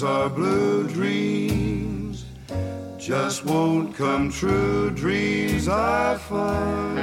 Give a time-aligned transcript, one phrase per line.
[0.00, 2.24] dreams are blue dreams,
[2.96, 6.96] just won't come true dreams I find.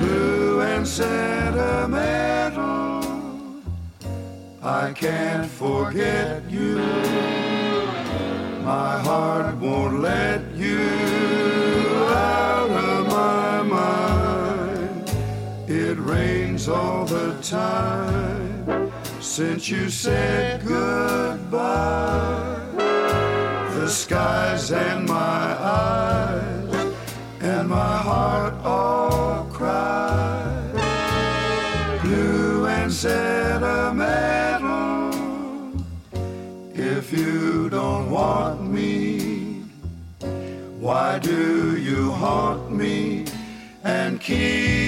[0.00, 1.90] Blue and sentimental,
[4.62, 6.76] I can't forget you.
[8.62, 10.78] My heart won't let you
[12.08, 15.10] out of my mind.
[15.68, 18.39] It rains all the time
[19.30, 22.58] since you said goodbye.
[23.76, 26.94] The skies and my eyes
[27.40, 30.42] and my heart all cry.
[32.02, 34.00] Blue and sentimental.
[36.74, 39.62] If you don't want me,
[40.80, 43.26] why do you haunt me
[43.84, 44.79] and keep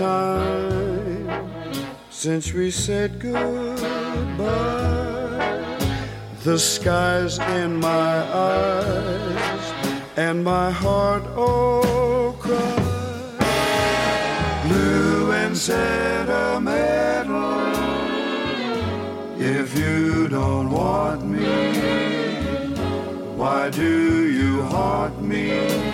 [0.00, 1.28] time
[2.08, 4.46] since we said goodbye.
[6.42, 9.64] The sky's in my eyes
[10.16, 12.80] and my heart all cry.
[14.68, 16.70] Blue and sentimental.
[19.38, 21.44] If you don't want me,
[23.36, 25.89] why do you haunt me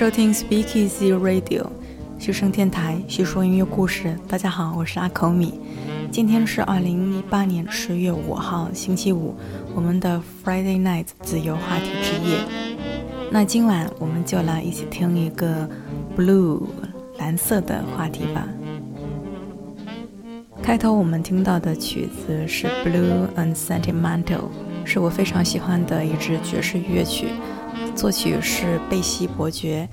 [0.00, 1.66] 收听 Speak Easy Radio，
[2.18, 4.18] 学生电台，叙说音乐故事。
[4.26, 5.60] 大家好，我是阿口米。
[6.10, 9.34] 今天是二零一八年十月五号，星期五，
[9.74, 12.38] 我们的 Friday Night 自由话题之夜。
[13.30, 15.68] 那今晚我们就来一起听一个
[16.16, 16.62] Blue
[17.18, 18.48] 蓝色的话题吧。
[20.62, 24.44] 开头我们听到的曲子是 Blue and Sentimental，
[24.82, 27.26] 是我非常喜欢的一支爵士乐曲，
[27.94, 29.88] 作曲是贝西伯爵。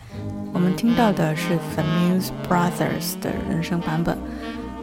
[0.54, 4.18] 我们听到的是 The Muse Brothers 的人声版本，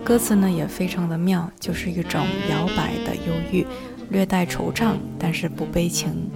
[0.05, 3.67] 歌词呢也非常的妙，就是一种摇摆的忧郁，
[4.11, 6.31] 略带惆怅，但是不悲情。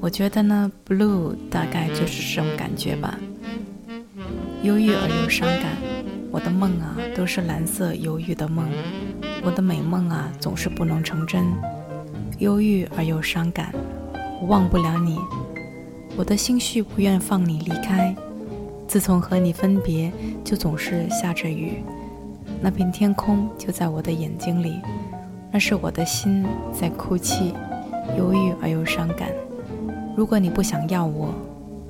[0.00, 3.18] 我觉得呢，Blue 大概就是这种感觉吧，
[4.62, 5.76] 忧郁而又伤感。
[6.32, 8.68] 我的梦啊，都是蓝色忧郁的梦，
[9.42, 11.44] 我的美梦啊，总是不能成真，
[12.38, 13.74] 忧郁而又伤感。
[14.40, 15.18] 我忘不了你，
[16.16, 18.14] 我的心绪不愿放你离开。
[18.86, 20.10] 自从和你分别，
[20.44, 21.82] 就总是下着雨，
[22.60, 24.80] 那片天空就在我的眼睛里，
[25.52, 27.54] 那是我的心在哭泣，
[28.18, 29.28] 忧郁而又伤感。
[30.16, 31.32] 如果你不想要我，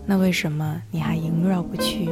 [0.05, 2.11] 那为什么你还萦绕不去，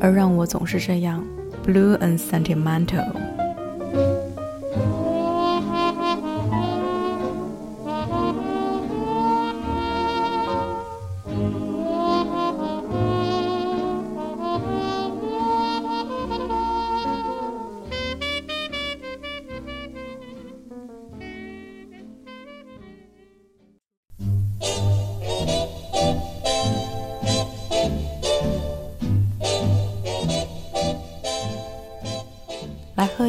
[0.00, 1.22] 而让我总是这样
[1.64, 3.12] blue and sentimental？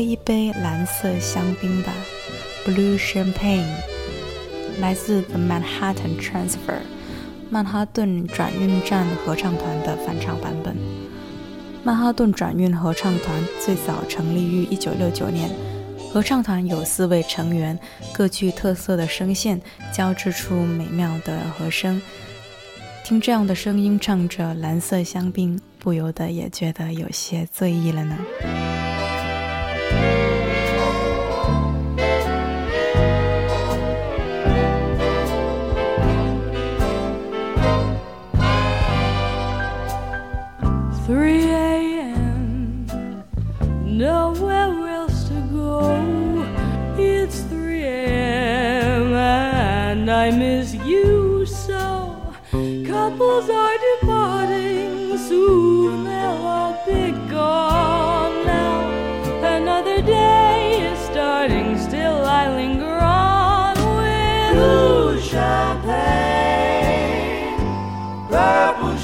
[0.04, 1.94] 一杯蓝色香槟吧
[2.66, 3.66] ，Blue Champagne，
[4.80, 6.80] 来自 The Manhattan Transfer，
[7.50, 10.76] 曼哈顿转运站合唱团的翻唱版本。
[11.84, 15.50] 曼哈顿转运合唱团最早成立于1969年，
[16.12, 17.78] 合唱团有四位成员，
[18.14, 19.62] 各具特色的声线，
[19.92, 22.02] 交织出美妙的和声。
[23.04, 28.18] 听这样的声音唱着蓝色香槟，不由得也觉得有些醉意了呢。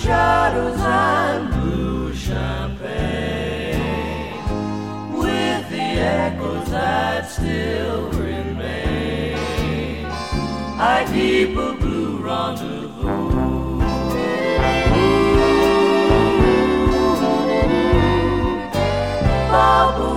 [0.09, 3.79] Shadows and blue champagne,
[5.13, 9.37] with the echoes that still remain.
[10.95, 13.29] I keep a blue rendezvous.
[19.51, 20.08] Bubbles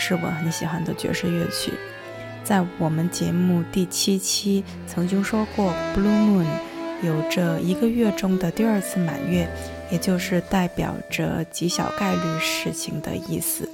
[0.00, 1.72] 是我很喜欢的爵士乐曲。
[2.42, 6.46] 在我们节目第七期曾经说过，Blue Moon
[7.02, 9.48] 有着一个月中的第二次满月，
[9.92, 13.68] 也就是代表着极小概率事情的意思。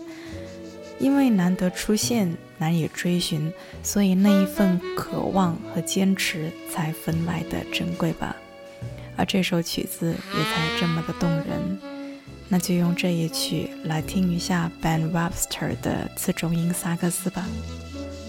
[0.99, 3.53] 因为难得出现，难以追寻，
[3.83, 8.35] 所以那一份渴望和坚持才分外的珍贵吧。
[9.15, 11.96] 而这首曲子也才这么的动人。
[12.49, 17.45] 那就用这一曲来听一下 Ben Webster 的次中音萨克斯吧，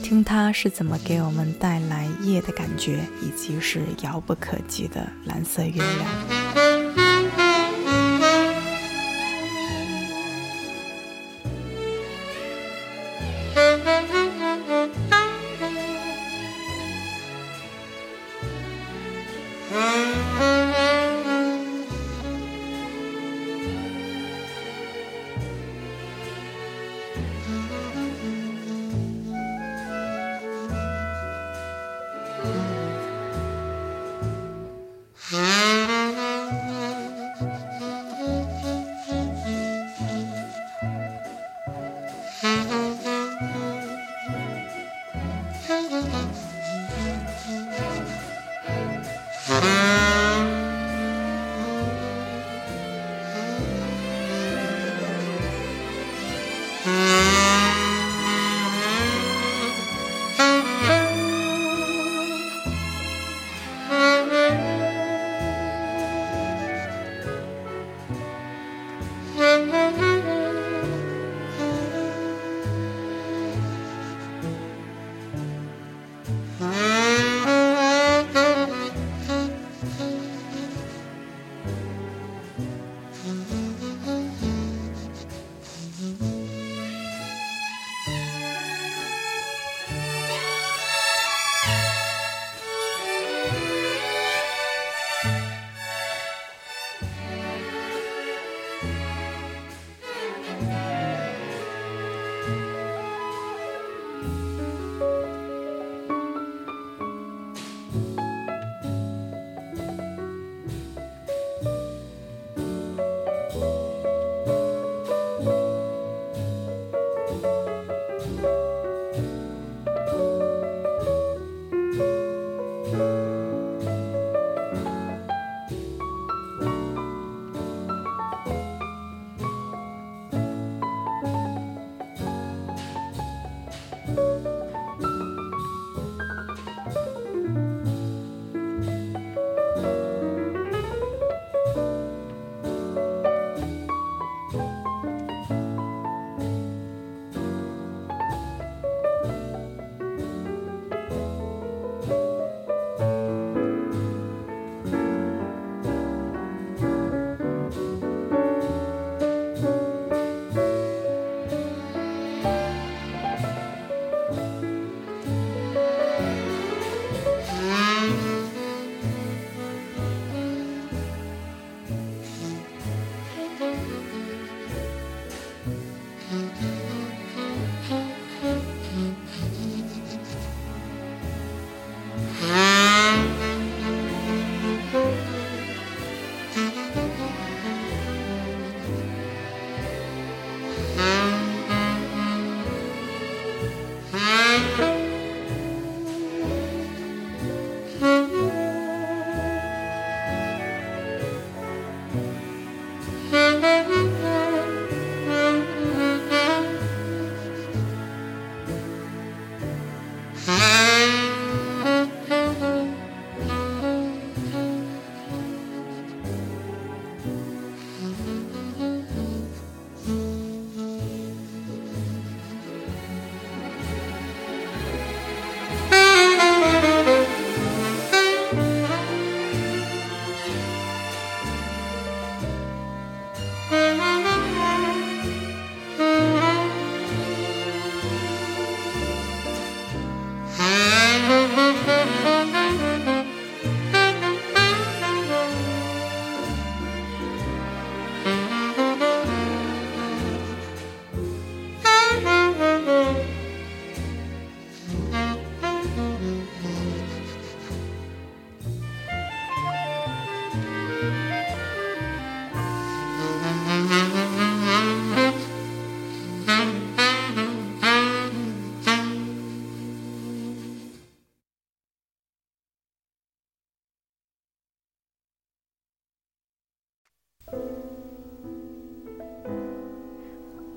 [0.02, 6.67] 听他是怎么给我们带来夜的感觉，以及是遥不可及的蓝色月亮。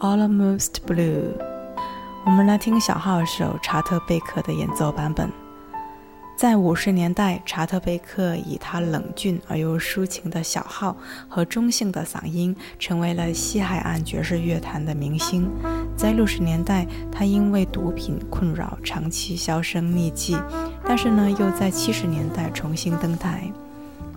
[0.00, 1.34] Almost Blue，
[2.24, 5.30] 我们来听小号手查特贝克的演奏版本。
[6.38, 10.96] 在五十年代，查特贝克以他冷峻而又抒情的小号
[11.28, 15.50] 和中性的嗓音，成为了西海岸爵士乐坛的明星。
[15.94, 20.34] 在六十年代，他因为毒品困扰，长期销声匿迹，
[20.82, 23.52] 但是呢，又在七十年代重新登台。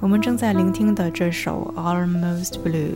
[0.03, 2.89] 我们正在聆听的这首《Almost Blue》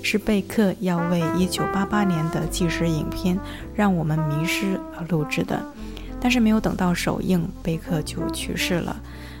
[0.00, 3.36] 是贝克要为1988年的纪实影片
[3.74, 5.60] 《让我们迷失》而录制的，
[6.20, 8.96] 但是没有等到首映，贝克就去世了。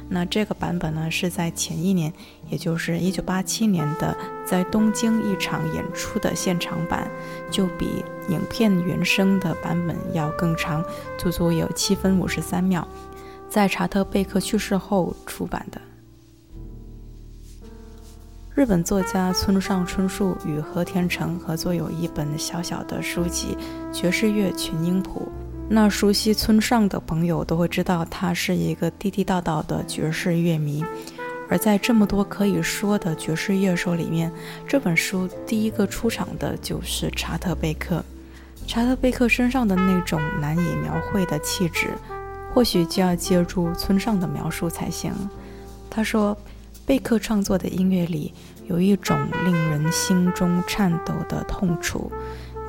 [0.08, 2.12] 那这个版本呢，是在前一年，
[2.50, 7.08] 也就是1987年的在东京一场演出的现场版，
[7.52, 10.84] 就比影片原声的版本要更长，
[11.16, 12.84] 足足有七分五十三秒，
[13.48, 15.80] 在查特贝克去世后出版的。
[18.54, 23.56] 日本作家村上春树与和田成合作有一本小小的书籍
[23.94, 25.32] 《爵士乐群英谱》。
[25.70, 30.84] 那熟悉村上的朋友都会知道，他是一个地地道道的爵士乐迷。
[31.48, 34.30] 而在这么多可以说的爵士乐手里面，
[34.68, 38.04] 这本书第一个出场的就是查特贝克。
[38.66, 41.88] 查特贝克身上的那种难以描绘的气质，
[42.52, 45.10] 或许就要借助村上的描述才行。
[45.88, 46.36] 他说。
[46.84, 48.34] 贝克创作的音乐里
[48.66, 52.10] 有一种令人心中颤抖的痛楚，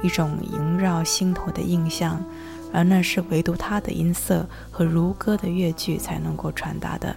[0.03, 2.23] 一种萦绕心头的印象，
[2.71, 7.15] 而那是唯独他的音色和如歌的乐句才能够传达的。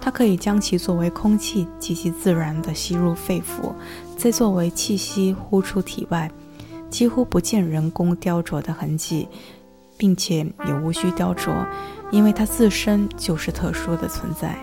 [0.00, 3.72] 他可以将其作为空气极其自然地吸入肺腑，
[4.16, 6.30] 再作为气息呼出体外，
[6.90, 9.28] 几乎不见人工雕琢的痕迹，
[9.96, 11.66] 并且也无需雕琢，
[12.10, 14.56] 因为它自身就是特殊的存在。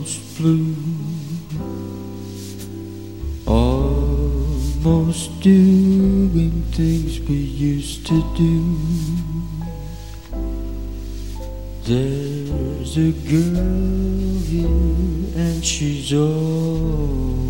[0.00, 0.74] almost blue,
[3.46, 8.78] almost doing things we used to do.
[11.84, 14.68] There's a girl here,
[15.36, 17.42] and she's almost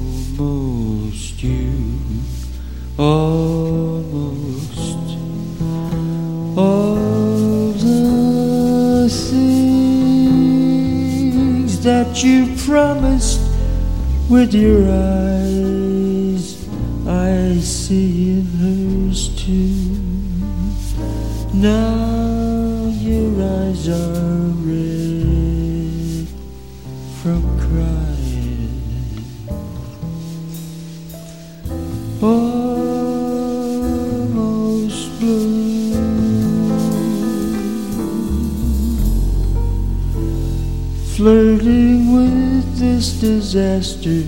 [1.43, 1.71] you.
[2.99, 3.90] Almost
[12.11, 13.41] that you promised
[14.29, 16.69] with your eyes,
[17.07, 19.95] I see in hers too.
[21.55, 22.00] Now
[43.21, 44.23] disaster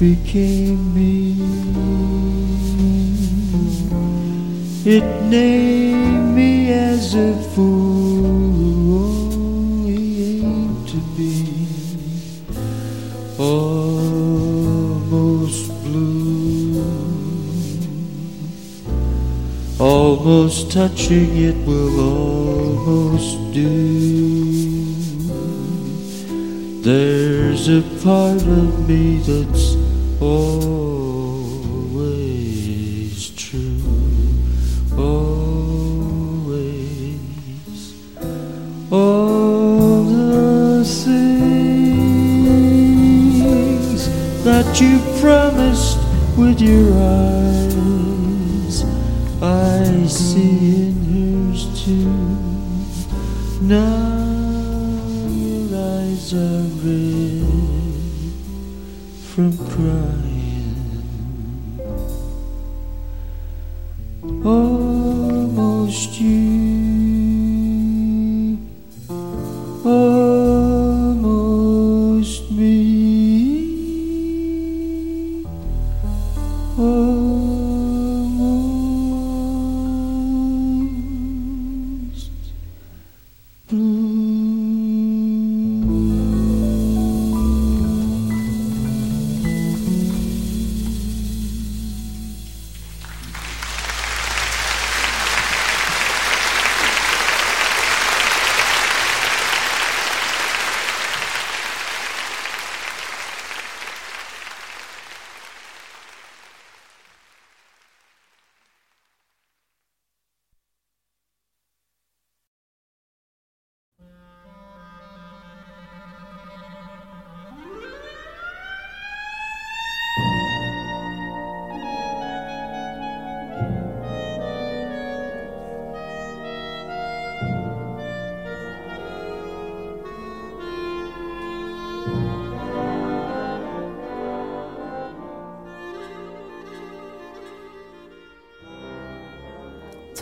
[0.00, 1.36] became me.
[4.84, 8.26] It named me as a fool
[9.04, 11.46] only aimed to be
[13.38, 14.12] almost
[15.84, 16.82] blue.
[19.78, 24.12] Almost touching it will almost do.
[27.54, 29.76] There's a part of me that's
[30.22, 30.48] always
[33.36, 33.82] true.
[34.96, 35.60] Always.
[38.90, 41.42] All the things
[44.44, 45.98] that you promised
[46.38, 48.76] with your eyes,
[49.42, 50.94] I see in
[51.52, 52.08] hers too.
[53.60, 54.01] Now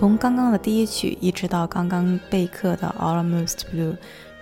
[0.00, 3.94] 从刚刚的第一曲一直到刚刚备课的 Almost Blue，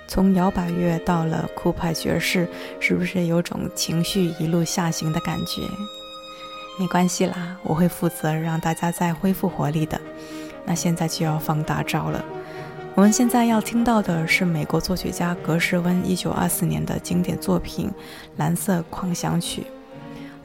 [0.07, 2.47] 从摇摆乐到了酷派爵士，
[2.79, 5.63] 是不是有种情绪一路下行的感觉？
[6.79, 10.01] 没关系啦，我会负责让大家再恢复活力的。
[10.65, 12.25] 那现在就要放大招了。
[12.95, 17.89] 我们现在要听到的是美国作曲家格什温1924年的经典作品
[18.37, 19.63] 《蓝色狂想曲》。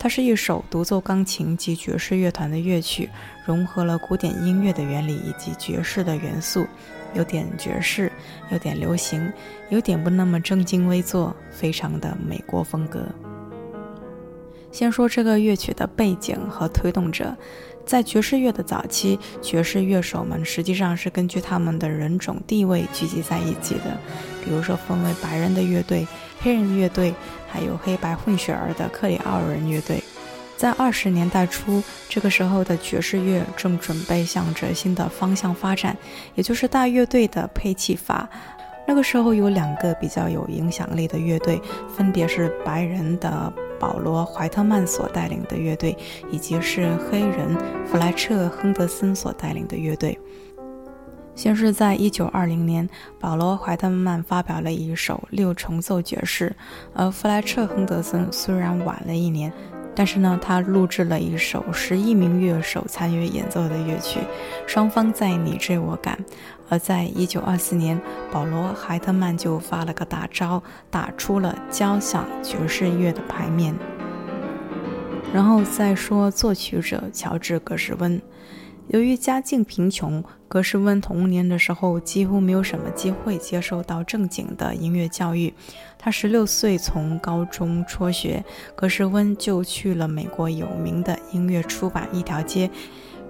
[0.04, 3.10] 它是一首独奏钢琴及爵士乐团的乐曲，
[3.46, 6.68] 融合了古典音乐的原理以及爵士的元素，
[7.14, 8.12] 有点爵士，
[8.52, 9.32] 有点流行，
[9.70, 13.08] 有点不那么正襟危坐，非常的美国风格。
[14.74, 17.34] 先说这个乐曲的背景和推动者。
[17.86, 23.98] 在爵士乐的早期，爵士乐手们实际上是根据他们的人种地位聚集在一起的，
[24.44, 26.08] 比如说分为白人的乐队、
[26.40, 27.14] 黑人乐队，
[27.54, 30.04] 还有黑白混血儿的克里奥尔人乐队。
[30.58, 35.96] 在二十年代初，这个时候的爵士乐正准备向着新的方向发展，
[36.34, 38.28] 也就是大乐队的配器法。
[38.88, 41.62] 那个时候有两个比较有影响力的乐队，
[41.96, 45.96] 分别是白人的保罗·怀特曼所带领的乐队，
[46.32, 50.18] 以及是黑人弗莱彻·亨德森所带领的乐队。
[51.36, 52.88] 先是在一九二零年，
[53.20, 56.56] 保罗·怀特曼发表了一首六重奏爵士，
[56.94, 59.52] 而弗莱彻·亨德森虽然晚了一年。
[59.96, 64.20] 但是呢，他录制了一首十一名乐手参与演奏的乐曲，
[64.66, 66.18] 双方在你追我赶。
[66.68, 73.76] 而在一九二四年，保罗·怀特曼就发了个大招，打出了交响爵士乐的牌面。
[75.32, 78.20] 然后再说作曲者乔治·格什温。
[78.90, 85.54] 由于家境贫穷，格什温童年的时候几乎没有什么机会接受到正经的音乐教育。
[85.98, 88.44] 他十六岁从高中辍学，
[88.76, 92.70] 格什温就去了美国有名的音乐出版一条街，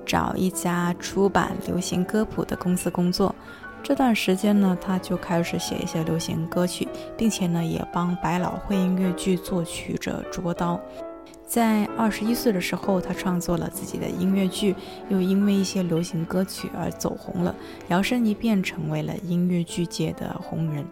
[0.06, 3.34] 找一家出版流行歌谱的公司工作。
[3.84, 6.88] 这段时间呢，他就开始写一些流行歌曲，
[7.18, 10.80] 并且呢，也帮百老汇音乐剧作曲者捉刀。
[11.54, 14.76] 在二十一岁的时候，他创作了自己的音乐剧，
[15.10, 17.56] 又因为一些流行歌曲而走红了，
[17.90, 20.84] 摇身一变成为了音乐剧界的红人。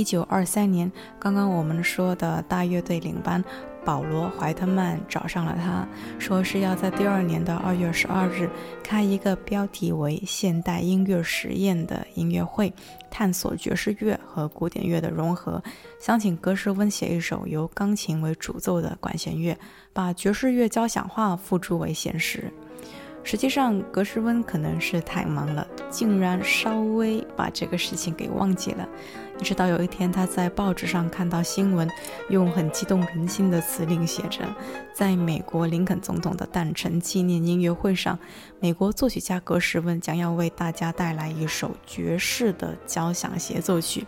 [0.00, 3.44] 一九二三年，刚刚我们说的大乐队领班。
[3.84, 5.86] 保罗·怀特曼找上了他，
[6.18, 8.48] 说是要在第二年的二月十二日
[8.82, 12.72] 开一个标题为“现代音乐实验”的音乐会，
[13.10, 15.62] 探索爵士乐和古典乐的融合，
[16.00, 19.58] 想请格什温写一首由钢琴为主奏的管弦乐，
[19.92, 22.50] 把爵士乐交响化付诸为现实。
[23.22, 28.88] 实际上，格什温可能是太忙了，竟然稍微把这个事情给忘记了。
[29.38, 31.88] 一直到有一天，他在报纸上看到新闻，
[32.28, 34.40] 用很激动人心的词令写着
[34.92, 38.18] ：“在美国林肯总统的诞辰纪念音乐会上，
[38.58, 44.06] 美国作曲家格什温将要为大家带来一首爵士的交响协奏曲，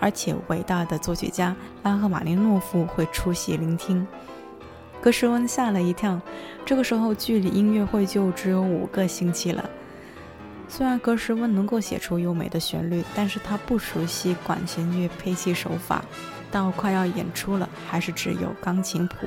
[0.00, 4.06] 而且伟大的作曲家拉赫玛尼诺夫会出席聆听。”
[5.02, 6.20] 格什温吓了一跳，
[6.64, 9.68] 这个时候距离音乐会就只有五个星期了。
[10.68, 16.04] 虽然格什温能够写出优美的旋律，但是他不熟悉管弦乐配器手法。
[16.52, 19.26] 到快要演出了，还是只有钢琴谱。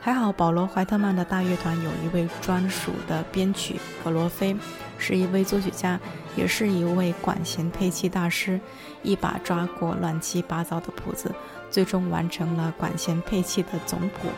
[0.00, 4.56] 还好保罗·怀特曼的大乐团有一位专属的编曲格罗菲，
[4.98, 5.98] 是一位作曲家，
[6.36, 8.60] 也是一位管弦配器大师，
[9.02, 11.34] 一把抓过乱七八糟的谱子，
[11.70, 14.28] 最终完成了管弦配器的总谱。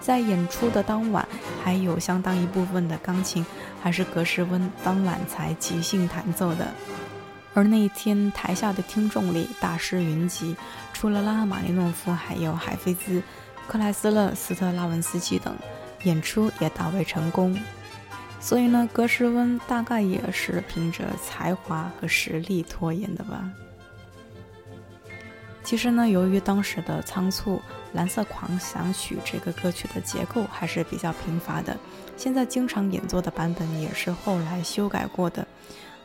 [0.00, 1.26] 在演出的当晚，
[1.62, 3.44] 还有相当一部分的钢琴
[3.82, 6.66] 还是格什温当晚才即兴弹奏的。
[7.52, 10.56] 而那一天台下的听众里大师云集，
[10.92, 13.22] 除了拉赫玛尼诺夫，还有海菲兹、
[13.66, 15.54] 克莱斯勒、斯特拉文斯基等，
[16.04, 17.58] 演出也大为成功。
[18.40, 23.50] 所以呢，格什温大概也是凭着才华和实力拖延的吧。
[25.62, 27.56] 其实呢，由于当时的仓促，
[27.92, 31.76] 《蓝色狂想曲》这个歌曲的结构还是比较贫乏的。
[32.16, 35.46] 现在经常演奏的版本也是后来修改过的。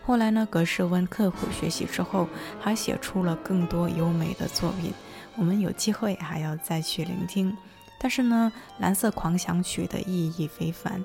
[0.05, 2.27] 后来呢，格什温刻苦学习之后，
[2.59, 4.93] 还写出了更多优美的作品。
[5.35, 7.55] 我们有机会还要再去聆听。
[7.97, 11.03] 但是呢，《蓝色狂想曲》的意义非凡，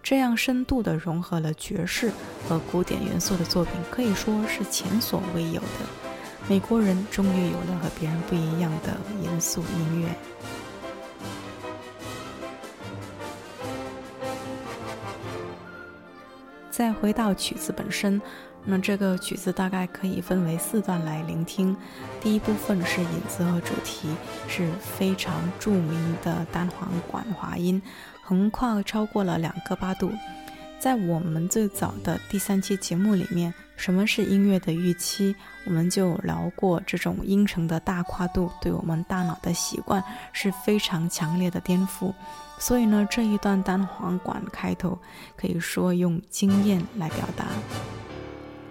[0.00, 2.12] 这样深度的融合了爵士
[2.46, 6.05] 和古典元素的作品，可以说是前所未有的。
[6.48, 10.08] 美国人终于有了和别人不一样的严肃音乐。
[16.70, 18.20] 再回到曲子本身，
[18.64, 21.76] 那这个曲子大概可以分为四段来聆听。
[22.20, 24.10] 第一部分是引子和主题，
[24.46, 27.82] 是非常著名的单簧管滑音，
[28.22, 30.12] 横跨超过了两个八度。
[30.78, 33.52] 在我们最早的第三期节目里面。
[33.76, 35.36] 什么是音乐的预期？
[35.64, 42.12] 我们就聊过，这种音程的大跨度对我们大脑的习惯是非常强烈的颠覆。
[42.58, 44.98] 所以呢，这一段单簧管开头
[45.36, 47.44] 可以说用经验来表达。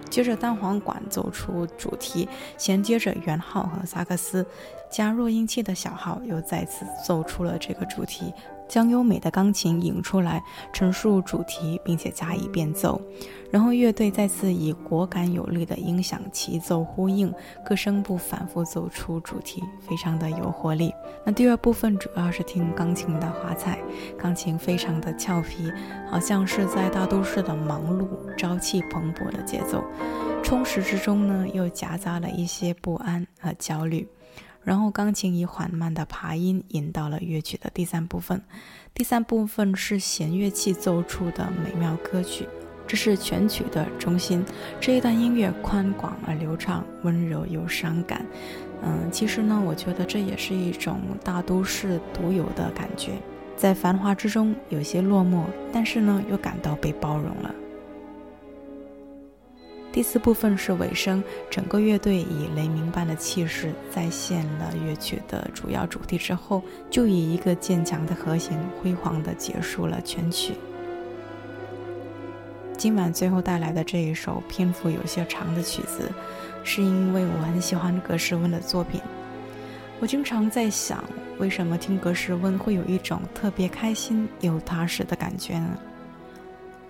[0.09, 4.45] 接着单簧管奏出主题，衔接着圆号和萨克斯，
[4.89, 8.33] 加弱音器的小号又再次奏出了这个主题。
[8.67, 12.99] 将优美的钢琴引出来，陈述主题，并且加以变奏，
[13.51, 17.33] 然后乐队再次以果敢有力的音响齐奏呼应，
[17.65, 20.93] 各声部反复奏出主题，非常的有活力。
[21.25, 23.79] 那第二部分主要是听钢琴的华彩，
[24.17, 25.71] 钢琴非常的俏皮，
[26.09, 29.83] 好像是在大都市的忙碌、朝气蓬勃的节奏，
[30.43, 34.07] 充实之中呢，又夹杂了一些不安和焦虑。
[34.65, 38.41] 然后，钢琴以缓慢的爬音引到了乐曲的第三部分。
[38.95, 42.47] 第三部分是弦乐器奏出的美妙歌曲，
[42.87, 44.43] 这是全曲的中心。
[44.81, 48.25] 这一段音乐宽广而流畅，温柔又伤感。
[48.81, 53.13] 嗯，其实呢，我觉得这也是一种大都市独有的感觉，
[53.55, 57.53] 在繁华之中有些落寞，但是呢，又感到被包容了。
[59.95, 70.55] 第四部分是尾声，整个乐队以雷鸣般的气势再现了乐曲的主要主题之后，就以一个渐强的和弦辉煌地结束了全曲。
[72.77, 76.11] 今晚最后带来的这一首篇幅有些长的曲子，
[76.61, 78.99] 是因为我很喜欢格什温的作品。
[80.01, 81.01] 我经常在想，
[81.37, 85.79] 为什么听格式温会有一种特别开心又踏实的感觉呢？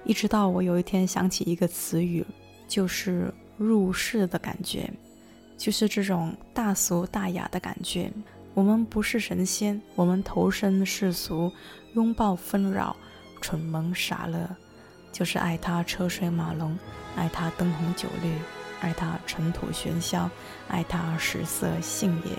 [0.06, 2.26] 一直到我有一天想起一个词语，
[2.67, 4.91] 就是入世的感觉，
[5.58, 8.12] 就是这种大俗大雅的感觉。
[8.54, 11.51] 我们不是神仙，我们投身世俗，
[11.93, 12.95] 拥抱纷扰，
[13.41, 14.49] 蠢萌傻乐，
[15.12, 16.78] 就是爱他车水马龙，
[17.15, 18.34] 爱他灯红酒绿，
[18.80, 20.30] 爱他尘土喧嚣，
[20.69, 22.32] 爱他食色性也。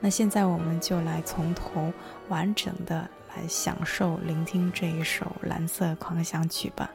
[0.00, 1.92] 那现在我们就来从头
[2.28, 6.90] 完整的来享受聆听这一首《蓝色狂想曲》吧。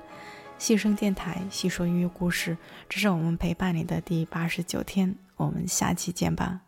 [0.58, 6.62] 细声电台细说音乐故事，这是我们陪伴你的第八十九天，我们下期见吧。